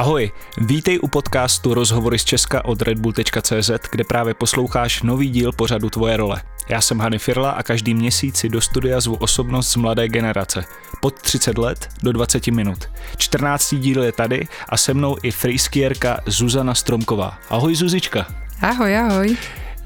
[0.00, 5.90] Ahoj, vítej u podcastu Rozhovory z Česka od redbull.cz, kde právě posloucháš nový díl pořadu
[5.90, 6.42] Tvoje role.
[6.68, 10.64] Já jsem Hany Firla a každý měsíc si do studia zvu osobnost z mladé generace.
[11.00, 12.78] Pod 30 let do 20 minut.
[13.16, 13.74] 14.
[13.74, 17.38] díl je tady a se mnou i freeskierka Zuzana Stromková.
[17.50, 18.26] Ahoj Zuzička.
[18.60, 19.36] Ahoj, ahoj.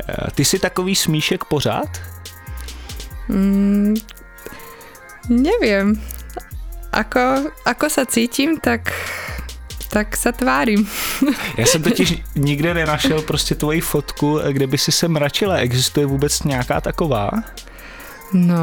[0.09, 1.89] Eh, ty jsi takový smíšek pořád?
[3.29, 3.95] Mm,
[5.29, 6.01] neviem.
[6.95, 8.95] Ako, ako sa cítim, tak
[9.95, 10.89] tak se tvářím.
[11.59, 15.57] Já jsem totiž nikde nenašel prostě tvoji fotku, kde by si se mračila.
[15.57, 17.31] Existuje vůbec nějaká taková?
[18.33, 18.57] No,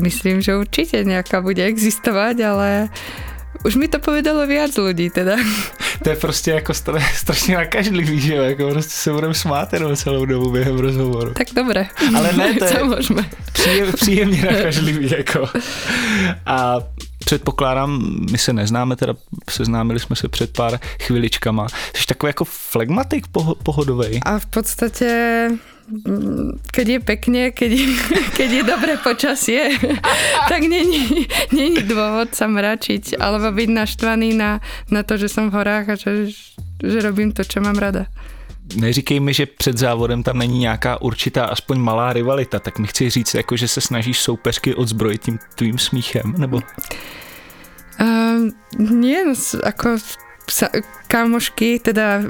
[0.00, 2.88] myslím, že určitě nějaká bude existovat, ale
[3.64, 5.36] už mi to povedalo viac ľudí teda.
[6.02, 6.74] To je prostě jako
[7.14, 11.34] strašně nakažlivý, že jo, jako prostě se budeme smát jenom celou dobu během rozhovoru.
[11.34, 11.86] Tak dobré.
[12.16, 13.30] Ale ne, to je můžeme.
[13.52, 15.48] Příjem, příjemně nakažlivý, jako.
[16.46, 16.78] A
[17.32, 19.14] předpokládám, my se neznáme, teda
[19.50, 21.66] seznámili jsme se před pár chviličkama.
[21.96, 23.26] Jsi takový jako flegmatik
[23.62, 24.20] pohodový.
[24.22, 25.08] A v podstatě
[26.72, 27.86] keď je pekne, keď je,
[28.38, 29.62] keď je dobré počasie,
[30.52, 35.56] tak není, není dôvod sa mračiť alebo byť naštvaný na, na to, že som v
[35.58, 36.32] horách a že,
[36.80, 38.06] že robím to, čo mám rada.
[38.76, 43.10] Neříkej mi, že před závodem tam není nějaká určitá, aspoň malá rivalita, tak mi chci
[43.10, 46.60] říct, jako, že se snažíš soupeřky odzbrojit tím tvým smíchem, nebo?
[48.00, 48.48] Uh,
[48.78, 50.00] nie, no, ako
[50.48, 50.72] sa,
[51.06, 52.24] kamošky, teda uh,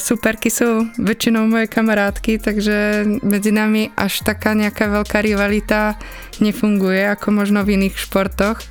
[0.00, 6.00] superky sú väčšinou moje kamarátky, takže medzi nami až taká nejaká veľká rivalita
[6.40, 8.64] nefunguje, ako možno v iných športoch.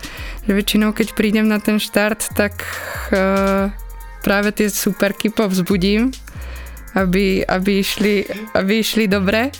[0.49, 2.57] Že väčšinou, keď prídem na ten štart, tak
[3.13, 3.69] uh,
[4.25, 6.11] práve tie superky povzbudím,
[6.95, 9.51] aby, aby, išli, aby išli dobre.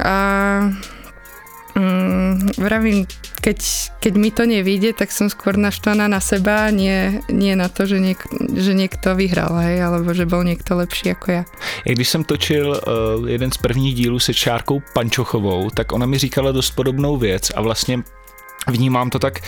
[0.00, 0.14] A
[1.76, 3.06] um, vravím,
[3.40, 3.58] keď,
[4.04, 7.98] keď mi to nevíde, tak som skôr naštvaná na seba, nie, nie na to, že,
[7.98, 8.20] niek,
[8.54, 11.42] že niekto vyhral, hej, alebo že bol niekto lepší ako ja.
[11.84, 16.18] Jak když jsem točil uh, jeden z prvních dílů se Čárkou Pančochovou, tak ona mi
[16.18, 18.02] říkala dost podobnou věc a vlastně
[18.68, 19.40] Vnímám to tak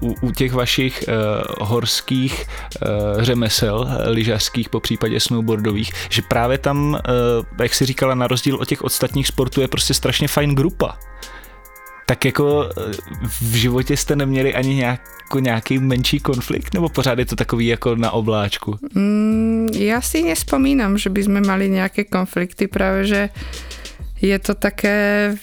[0.00, 1.14] uh, u, u těch vašich uh,
[1.68, 8.26] horských uh, řemesel, lyžařských, po případě snowboardových, že právě tam, uh, jak si říkala, na
[8.26, 10.98] rozdíl od těch ostatních sportů je prostě strašně fajn grupa
[12.06, 12.70] tak jako
[13.40, 14.84] v životě jste neměli ani
[15.40, 18.78] nějaký menší konflikt, nebo pořád je to takový jako na obláčku?
[18.94, 23.28] Mm, já si nespomínám, že by sme mali nějaké konflikty, právě že
[24.22, 25.34] je to také,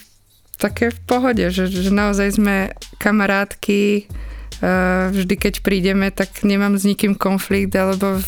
[0.64, 2.72] také v pohode, že, že naozaj sme
[3.04, 4.08] kamarátky,
[4.64, 8.24] eh, vždy keď prídeme, tak nemám s nikým konflikt, alebo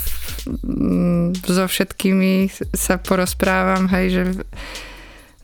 [0.68, 4.24] mm, so všetkými sa porozprávam, hej, že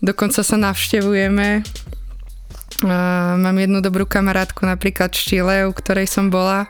[0.04, 1.64] dokonca sa navštevujeme
[2.82, 6.66] Mám jednu dobrú kamarátku napríklad v Čile, u ktorej som bola.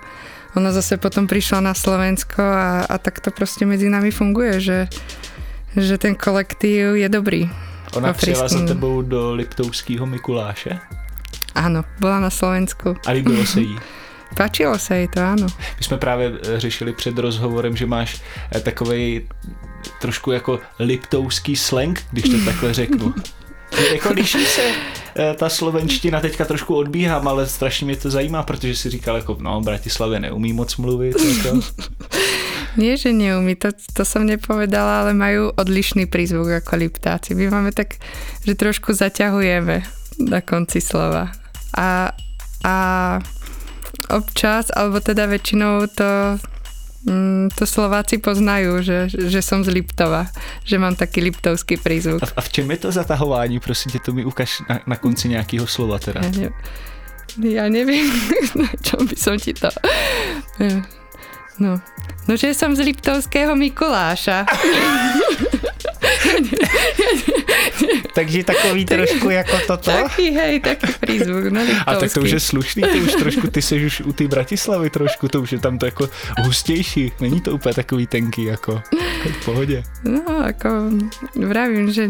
[0.59, 4.79] Ona zase potom prišla na Slovensko a, a tak to proste medzi nami funguje, že,
[5.71, 7.47] že ten kolektív je dobrý.
[7.95, 10.79] Ona přijela za tebou do Liptovského Mikuláše?
[11.55, 12.95] Áno, bola na Slovensku.
[13.05, 13.75] A líbilo se jí?
[14.37, 15.47] Páčilo se jí to, áno.
[15.77, 18.21] My jsme právě eh, řešili před rozhovorem, že máš
[18.55, 19.27] eh, takovej
[20.01, 23.13] trošku jako liptovský slang, když to takhle řeknu.
[23.93, 24.61] jako liší se
[25.15, 29.37] eh, ta slovenština, teďka trošku odbíhám, ale strašně mě to zajímá, protože si říkal jako,
[29.39, 31.15] no, Bratislavě neumí moc mluvit.
[31.19, 31.59] Jako.
[32.79, 37.35] Nie, že neumí, to, to som nepovedala, ale majú odlišný prízvuk ako Liptáci.
[37.35, 37.99] My máme tak,
[38.47, 39.83] že trošku zaťahujeme
[40.23, 41.35] na konci slova.
[41.75, 42.15] A,
[42.63, 42.75] a
[44.11, 46.39] občas, alebo teda väčšinou to
[47.01, 50.29] Mm, to Slováci poznajú, že, že som z Liptova,
[50.61, 52.21] že mám taký liptovský prízvuk.
[52.21, 53.59] A, a v čem je to zatahování?
[53.59, 56.21] Prosím tě, to mi ukáž na, na konci nějakého slova teda.
[56.21, 56.53] Ja,
[57.41, 58.05] ne, ja neviem,
[58.61, 59.73] na čom by som ti to...
[61.57, 61.81] No,
[62.27, 64.45] no že som z Liptovského Mikuláša.
[68.13, 69.91] Takže takový trošku jako toto?
[69.91, 71.45] Taký, hej, taký prízvuk.
[71.51, 74.27] No, a tak to už je slušný, to už trošku, ty jsi už u té
[74.27, 76.09] Bratislavy trošku, to už je tam to jako
[76.43, 77.11] hustější.
[77.19, 78.81] Není to úplně takový tenký, jako
[79.39, 79.83] v pohodě.
[80.03, 80.69] No, ako
[81.35, 82.07] vravím, že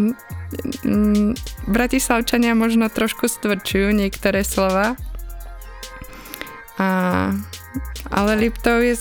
[0.83, 1.33] mm,
[1.67, 4.95] Bratislavčania možno trošku stvrčujú niektoré slova.
[6.81, 6.87] A,
[8.11, 8.95] ale Liptov je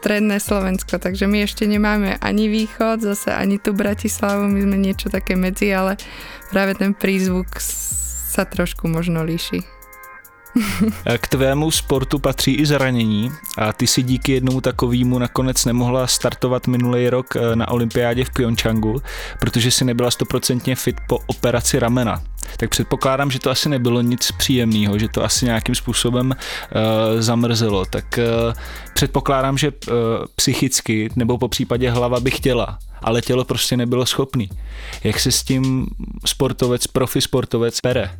[0.00, 5.12] stredné Slovensko, takže my ešte nemáme ani východ, zase ani tu Bratislavu, my sme niečo
[5.12, 6.00] také medzi, ale
[6.48, 9.75] práve ten prízvuk sa trošku možno líši.
[11.18, 16.66] K tvému sportu patří i zranění a ty si díky jednomu takovému nakonec nemohla startovat
[16.66, 19.02] minulý rok eh, na olympiádě v Pyeongchangu,
[19.40, 22.22] protože si nebyla stoprocentně fit po operaci ramena.
[22.56, 27.84] Tak předpokládám, že to asi nebylo nic příjemného, že to asi nějakým způsobem uh, zamrzelo.
[27.84, 28.52] Tak uh,
[28.94, 29.94] předpokládám, že uh,
[30.34, 34.50] psychicky nebo po případě hlava by chtěla, ale tělo prostě nebylo schopný.
[35.04, 35.86] Jak se s tím
[36.24, 38.10] sportovec, profi sportovec pere?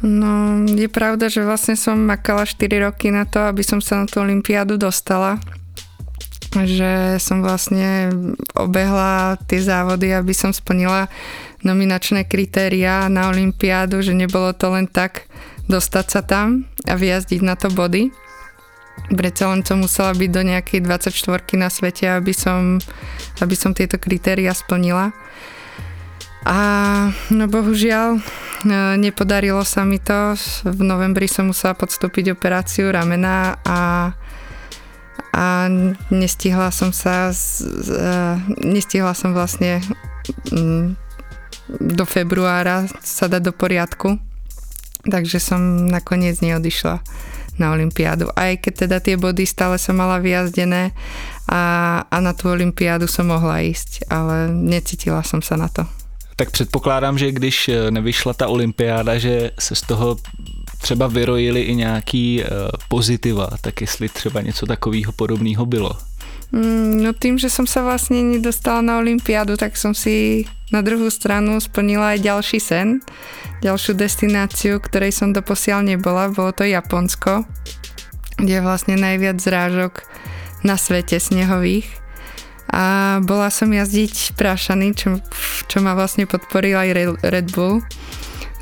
[0.00, 2.56] No, je pravda, že vlastne som makala 4
[2.88, 5.36] roky na to, aby som sa na tú olympiádu dostala.
[6.56, 8.10] Že som vlastne
[8.56, 11.12] obehla tie závody, aby som splnila
[11.60, 15.28] nominačné kritéria na olympiádu, že nebolo to len tak
[15.68, 18.08] dostať sa tam a vyjazdiť na to body.
[19.12, 22.80] Predsa len som musela byť do nejakej 24 na svete, aby som,
[23.38, 25.12] aby som tieto kritéria splnila.
[26.48, 26.58] A
[27.28, 28.20] no bohužiaľ e,
[28.96, 30.32] nepodarilo sa mi to.
[30.64, 34.12] V novembri som musela podstúpiť operáciu ramena a,
[35.36, 35.46] a
[36.08, 37.36] nestihla som sa e,
[38.64, 39.84] nestihla som vlastne
[40.48, 40.96] mm,
[41.92, 44.16] do februára sa dať do poriadku.
[45.04, 45.60] Takže som
[45.92, 47.04] nakoniec neodišla
[47.60, 48.32] na Olympiádu.
[48.32, 50.96] Aj keď teda tie body stále som mala vyjazdené
[51.44, 51.60] a,
[52.08, 55.99] a na tú Olympiádu som mohla ísť, ale necítila som sa na to
[56.40, 60.16] tak předpokládám, že když eh, nevyšla ta olympiáda, že se z toho
[60.80, 62.48] třeba vyrojili i nějaký uh,
[62.88, 65.92] pozitiva, tak jestli třeba něco takového podobného bylo.
[66.52, 71.12] Mm, no tým, že som sa vlastne nedostala na Olympiádu, tak som si na druhú
[71.12, 73.04] stranu splnila aj ďalší sen,
[73.60, 77.44] ďalšiu destináciu, ktorej som doposiaľ nebola, bolo to Japonsko,
[78.40, 80.08] kde je vlastne najviac zrážok
[80.64, 82.00] na svete snehových
[82.70, 85.18] a bola som jazdiť prášany, čo,
[85.70, 87.78] čo ma vlastne podporil aj Red Bull,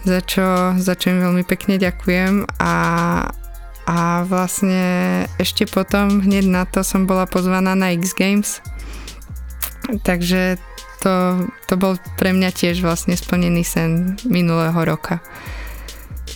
[0.05, 2.45] za čo, za čo im veľmi pekne ďakujem.
[2.61, 2.75] A,
[3.89, 8.61] a vlastne ešte potom hneď na to som bola pozvaná na X Games,
[10.05, 10.61] takže
[11.01, 15.25] to, to bol pre mňa tiež vlastne splnený sen minulého roka.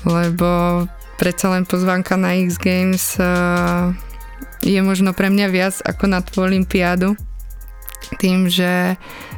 [0.09, 0.83] Lebo
[1.21, 3.93] predsa len pozvánka na X Games uh,
[4.65, 7.19] je možno pre mňa viac ako na tú olympiádu
[8.19, 8.97] tým, že,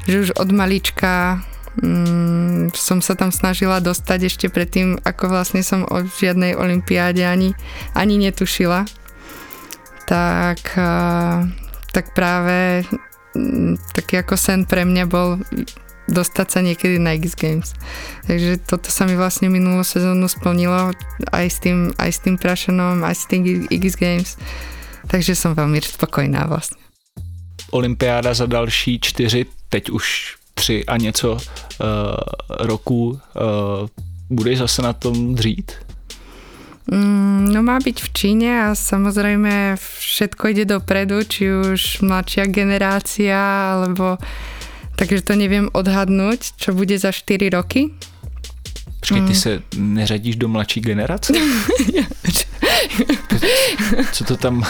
[0.09, 1.43] že už od malička
[1.81, 7.57] mm, som sa tam snažila dostať ešte predtým, ako vlastne som o žiadnej olympiáde ani,
[7.95, 8.87] ani netušila.
[10.05, 10.61] Tak,
[11.91, 12.85] tak práve
[13.35, 15.41] mm, taký ako sen pre mňa bol
[16.05, 17.73] dostať sa niekedy na X Games.
[18.29, 20.93] Takže toto sa mi vlastne minulú sezónu splnilo
[21.33, 24.37] aj s tým, aj s tým Prašanom, aj s tým X Games.
[25.09, 26.84] Takže som veľmi spokojná vlastne
[27.75, 31.39] olympiáda za další čtyři, teď už tři a něco uh,
[32.49, 33.09] roků.
[33.11, 33.89] Uh,
[34.31, 35.73] budeš zase na tom dřít?
[36.93, 43.41] Mm, no má byť v Číne a samozrejme všetko ide dopredu, či už mladšia generácia,
[43.73, 44.21] alebo
[44.93, 47.89] takže to neviem odhadnúť, čo bude za 4 roky.
[49.01, 49.41] Počkej, ty mm.
[49.41, 51.33] se neřadíš do mladší generace?
[54.13, 54.63] Co to tam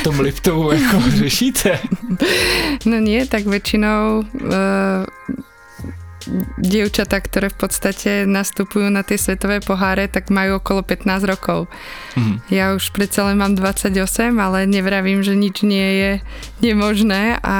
[0.00, 1.78] v tom Liptovu jako řešíte?
[2.86, 5.06] No nie, tak väčšinou uh,
[6.58, 11.66] dievčatá, ktoré v podstate nastupujú na tie svetové poháre, tak majú okolo 15 rokov.
[12.14, 12.38] Mm.
[12.52, 13.94] Ja už predsa len mám 28,
[14.38, 16.12] ale nevravím, že nič nie je
[16.62, 17.58] nemožné a,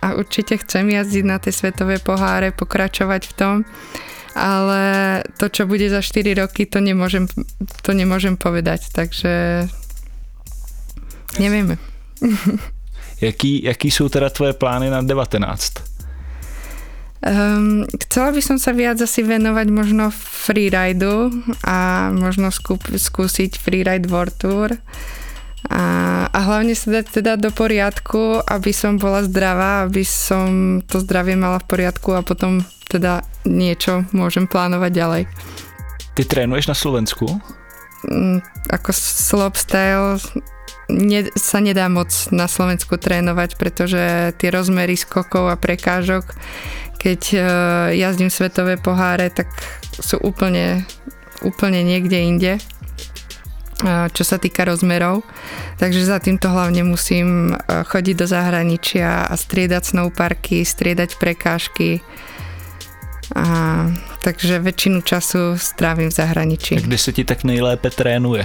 [0.00, 3.54] a určite chcem jazdiť na tie svetové poháre, pokračovať v tom
[4.32, 7.28] ale to, čo bude za 4 roky, to nemôžem,
[7.84, 9.64] to nemôžem povedať, takže
[11.36, 11.76] nevieme.
[13.26, 15.92] jaký, jaký sú teda tvoje plány na 19?
[17.22, 21.30] Um, chcela by som sa viac asi venovať možno freeridu
[21.62, 24.74] a možno skúp, skúsiť freeride World Tour
[25.70, 25.82] a,
[26.26, 31.38] a hlavne sa dať teda do poriadku, aby som bola zdravá, aby som to zdravie
[31.38, 35.22] mala v poriadku a potom teda niečo môžem plánovať ďalej.
[36.12, 37.24] Ty trénuješ na Slovensku?
[38.04, 40.18] Mm, ako slopestyle
[40.90, 46.26] ne, sa nedá moc na Slovensku trénovať, pretože tie rozmery skokov a prekážok,
[47.00, 47.42] keď uh,
[47.94, 49.50] jazdím svetové poháre, tak
[49.98, 50.84] sú úplne,
[51.42, 52.52] úplne niekde inde
[53.82, 55.26] uh, čo sa týka rozmerov.
[55.78, 62.00] Takže za týmto hlavne musím uh, chodiť do zahraničia a striedať snowparky, striedať prekážky,
[63.34, 63.88] a,
[64.20, 66.76] takže väčšinu času strávim v zahraničí.
[66.78, 68.44] A kde sa ti tak nejlépe trénuje?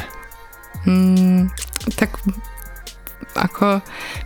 [0.86, 1.50] Mm,
[1.98, 2.22] tak
[3.38, 3.82] ako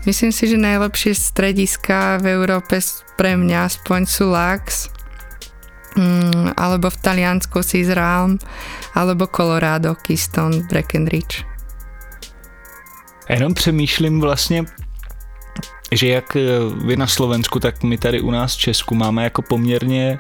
[0.06, 2.80] myslím si, že najlepšie strediska v Európe
[3.16, 4.92] pre mňa aspoň sú Lax
[5.96, 7.60] mm, alebo v Taliansku
[7.92, 8.40] Realm,
[8.96, 11.44] alebo Colorado, Keystone, Breckenridge.
[13.30, 14.66] Jenom přemýšlím vlastně,
[15.92, 16.42] že jak eh,
[16.86, 20.20] vy na Slovensku, tak my tady u nás v Česku máme jako poměrně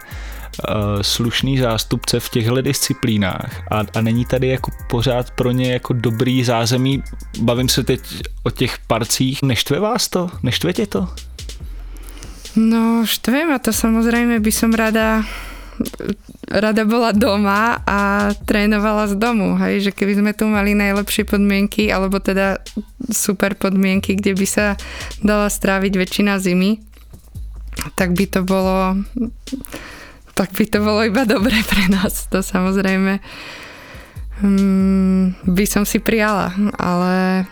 [0.70, 5.94] uh, slušný zástupce v těchto disciplínách a, a není tady jako pořád pro ně jako
[5.94, 7.04] dobrý zázemí.
[7.40, 8.02] Bavím se teď
[8.44, 9.44] o těch parcích.
[9.44, 10.30] Neštve vás to?
[10.44, 11.08] Neštve tě to?
[12.56, 15.24] No, štve ma to samozrejme, by som rada
[16.48, 21.92] rada bola doma a trénovala z domu, hej, že keby sme tu mali najlepšie podmienky,
[21.92, 22.60] alebo teda
[23.12, 24.66] super podmienky, kde by sa
[25.24, 26.80] dala stráviť väčšina zimy,
[27.96, 29.00] tak by to bolo
[30.36, 33.20] tak by to bolo iba dobre pre nás, to samozrejme
[34.42, 37.46] um, by som si prijala, ale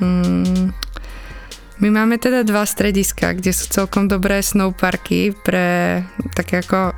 [0.00, 0.72] um,
[1.82, 6.00] my máme teda dva strediska, kde sú celkom dobré snowparky pre
[6.32, 6.94] také ako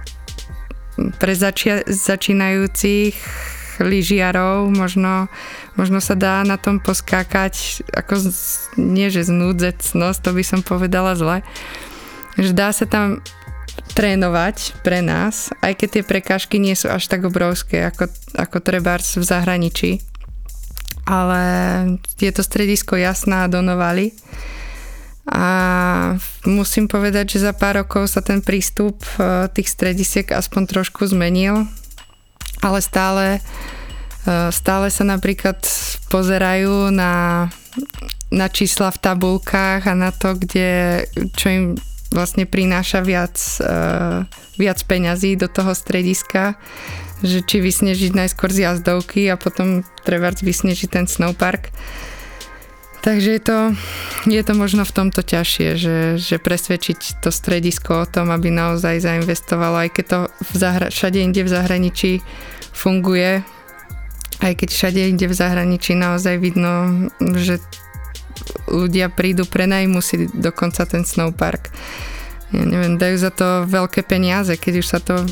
[1.20, 3.14] pre začia- začínajúcich
[3.80, 5.28] lyžiarov, možno,
[5.76, 8.28] možno sa dá na tom poskákať, ako z,
[8.80, 11.44] nie že znúdzecnosť, to by som povedala zle,
[12.40, 13.20] že dá sa tam
[13.92, 19.16] trénovať pre nás, aj keď tie prekážky nie sú až tak obrovské, ako, ako trebárs
[19.16, 19.90] v zahraničí.
[21.06, 21.40] Ale
[22.18, 24.10] je to stredisko Jasná Donovali
[25.26, 25.44] a
[26.46, 31.66] musím povedať, že za pár rokov sa ten prístup e, tých stredisiek aspoň trošku zmenil,
[32.62, 33.42] ale stále,
[34.22, 35.58] e, stále sa napríklad
[36.14, 37.46] pozerajú na,
[38.30, 41.02] na čísla v tabulkách a na to, kde,
[41.34, 41.64] čo im
[42.14, 43.66] vlastne prináša viac, e,
[44.62, 46.54] viac peňazí do toho strediska,
[47.26, 51.74] že či vysnežiť najskôr z jazdovky a potom treba vysnežiť ten snowpark.
[53.06, 53.58] Takže je to,
[54.26, 58.98] je to možno v tomto ťažšie, že, že presvedčiť to stredisko o tom, aby naozaj
[58.98, 62.12] zainvestovalo, aj keď to v zahra- všade inde v zahraničí
[62.74, 63.46] funguje,
[64.42, 67.06] aj keď všade inde v zahraničí naozaj vidno,
[67.38, 67.62] že
[68.66, 71.70] ľudia prídu, prenajmu si dokonca ten snowpark.
[72.50, 75.22] Ja neviem, dajú za to veľké peniaze, keď už sa to,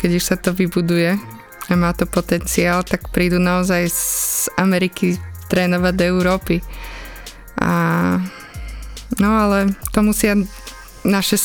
[0.00, 1.20] keď už sa to vybuduje
[1.68, 5.20] a má to potenciál, tak prídu naozaj z Ameriky
[5.52, 6.64] trénovať do Európy.
[7.58, 7.72] A,
[9.20, 10.34] no ale to musia
[11.04, 11.36] naše,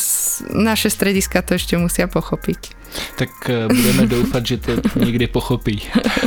[0.50, 2.84] naše strediska to ešte musia pochopiť.
[3.18, 5.82] Tak eh, budeme doufat, že to někdy pochopí.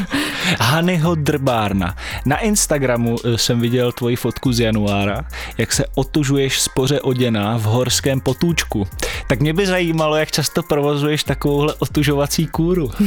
[0.60, 1.96] Hanyho Drbárna.
[2.26, 5.24] Na Instagramu eh, jsem viděl tvoji fotku z januára,
[5.58, 8.88] jak se otužuješ spoře oděná v horském potůčku.
[9.28, 12.92] Tak mě by zajímalo, jak často provozuješ takovouhle otužovací kúru.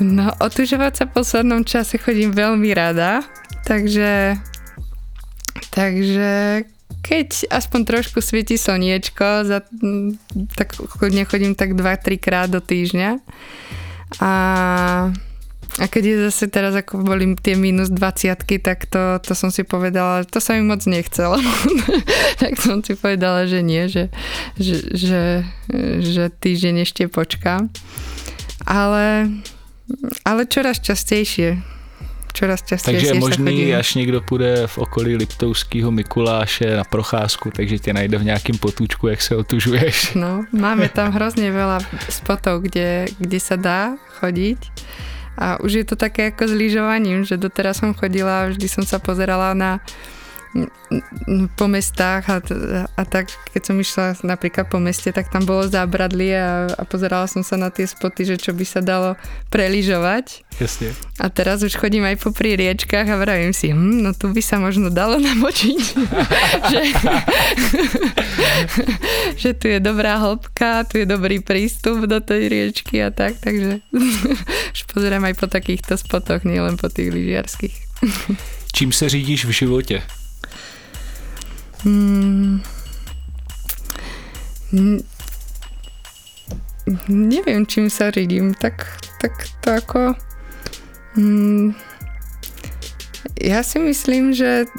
[0.00, 3.20] No, otužovať sa v poslednom čase chodím veľmi rada,
[3.68, 4.32] takže
[5.70, 6.64] Takže
[7.00, 9.64] keď aspoň trošku svieti slniečko, za,
[10.58, 10.76] tak
[11.10, 13.22] nechodím tak 2-3 krát do týždňa.
[14.20, 14.32] A,
[15.78, 19.62] a keď je zase teraz ako boli tie minus 20 tak to, to som si
[19.62, 21.38] povedala, to sa mi moc nechcelo.
[22.42, 24.10] tak som si povedala, že nie, že,
[24.58, 25.22] že, že,
[26.02, 27.70] že týždeň ešte počkám.
[28.66, 29.30] Ale,
[30.26, 31.79] ale čoraz častejšie
[32.32, 32.96] čoraz častěji.
[32.96, 38.18] Takže je možný, až někdo půjde v okolí Liptovského Mikuláše na procházku, takže tě najde
[38.18, 40.14] v nějakém potůčku, jak se otužuješ.
[40.14, 44.58] No, máme tam hrozně veľa spotov, kde, kde sa dá chodiť.
[45.40, 49.00] A už je to také ako s lyžovaním, že doteraz som chodila vždy som sa
[49.00, 49.80] pozerala na
[51.54, 52.42] po mestách a,
[52.98, 57.30] a tak, keď som išla napríklad po meste, tak tam bolo zábradlie a, a pozerala
[57.30, 59.14] som sa na tie spoty, že čo by sa dalo
[59.54, 60.42] preližovať.
[60.58, 60.90] Jasne.
[61.22, 64.58] A teraz už chodím aj po riečkách a vravím si, hm, no tu by sa
[64.58, 65.80] možno dalo namočiť.
[66.74, 66.82] že,
[69.46, 73.86] že tu je dobrá hĺbka, tu je dobrý prístup do tej riečky a tak, takže
[74.74, 77.76] už pozerám aj po takýchto spotoch, nielen po tých lyžiarských.
[78.74, 80.02] Čím se řídíš v životě?
[81.84, 82.60] Hmm.
[87.08, 88.54] Neviem, čím sa ridím.
[88.54, 88.86] Tak,
[89.18, 89.32] tak
[89.64, 90.00] to ako...
[91.18, 91.74] Hmm,
[93.40, 94.70] ja si myslím, že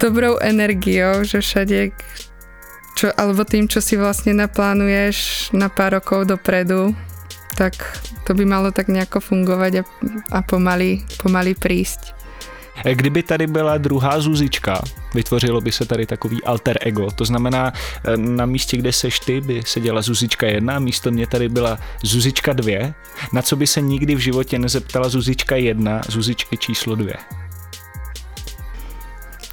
[0.00, 1.92] dobrou energiou, že všade
[2.96, 6.96] čo, alebo tým, čo si vlastne naplánuješ na pár rokov dopredu,
[7.60, 7.76] tak
[8.24, 9.82] to by malo tak nejako fungovať a,
[10.32, 12.15] a pomaly, pomaly prísť.
[12.84, 14.82] Kdyby tady byla druhá Zuzička,
[15.14, 17.10] vytvořilo by se tady takový alter ego.
[17.10, 17.72] To znamená,
[18.04, 22.52] eh, na místě, kde seš ty, by seděla Zuzička jedna, místo mě tady byla Zuzička
[22.52, 22.94] dvě.
[23.32, 27.14] Na co by se nikdy v životě nezeptala Zuzička jedna, Zuzičky číslo dvě?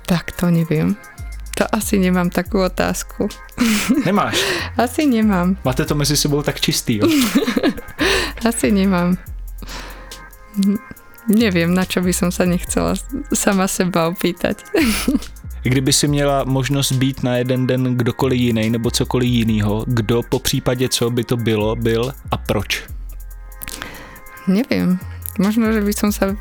[0.06, 0.96] Tak to nevím.
[0.96, 3.32] To to asi nemám takú otázku.
[4.06, 4.36] Nemáš?
[4.75, 5.56] Asi nemám.
[5.63, 7.08] Máte to mezi sebou tak čistý, jo?
[8.50, 9.18] Asi nemám.
[11.27, 13.00] Neviem, na čo by som sa nechcela
[13.32, 14.60] sama seba opýtať.
[15.63, 20.39] Kdyby si měla možnost být na jeden den kdokoliv jiný nebo cokoliv jinýho, kdo po
[20.39, 22.84] případě co by to bylo, byl a proč?
[24.48, 25.00] Neviem.
[25.39, 26.38] Možno, že by som sa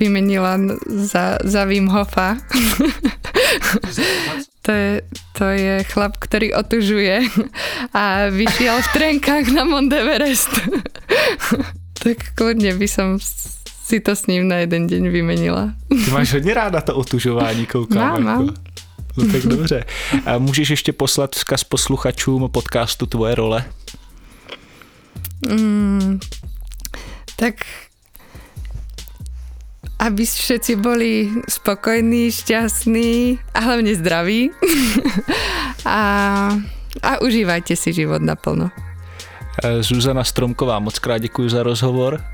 [0.00, 0.56] vymenila
[0.88, 2.40] za, za Wim Hofa.
[4.64, 5.02] to, je,
[5.36, 7.20] to je chlap, ktorý otužuje
[7.92, 10.48] a vyšiel v trenkách na Mount Everest.
[12.00, 13.20] tak kľudne by som
[13.84, 15.76] si to s ním na jeden deň vymenila.
[15.88, 18.08] Ty máš hodně ráda to otužování, koukám.
[18.08, 18.44] Mám, jako.
[18.44, 18.54] mám.
[19.16, 19.84] No tak dobře.
[20.26, 23.64] A můžeš ještě poslat vzkaz posluchačům podcastu Tvoje role?
[25.48, 26.20] Mm,
[27.36, 27.54] tak
[29.98, 34.50] aby všetci boli spokojní, šťastní a hlavne zdraví.
[35.84, 35.98] a,
[37.02, 38.70] a užívajte si život naplno.
[39.62, 42.33] Eh, Zuzana Stromková, moc krát děkuji za rozhovor.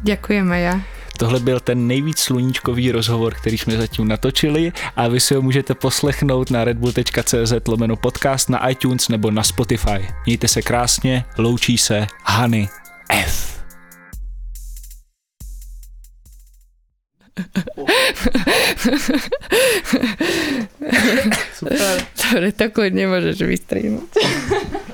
[0.00, 0.76] Ďakujem aj ja.
[1.20, 5.74] Tohle byl ten nejvíc sluníčkový rozhovor, který jsme zatím natočili a vy si ho můžete
[5.74, 10.08] poslechnout na redbull.cz lomeno podcast na iTunes nebo na Spotify.
[10.26, 12.68] Mějte se krásně, loučí se Hany
[13.12, 13.60] F.
[22.20, 24.12] Dobre, to kľudne môžeš vystrihnúť.